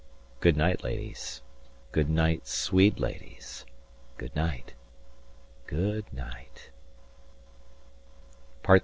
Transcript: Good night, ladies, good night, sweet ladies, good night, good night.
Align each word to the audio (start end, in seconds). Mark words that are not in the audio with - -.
Good 0.39 0.57
night, 0.57 0.83
ladies, 0.83 1.43
good 1.91 2.09
night, 2.09 2.47
sweet 2.47 2.99
ladies, 2.99 3.67
good 4.17 4.35
night, 4.35 4.73
good 5.67 6.11
night. 6.11 6.71